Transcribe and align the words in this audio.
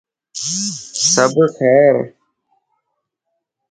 سڀ 1.13 1.35
خير؟ 1.55 1.95